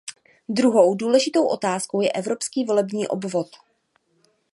[0.49, 3.47] Druhou důležitou otázkou je evropský volební obvod.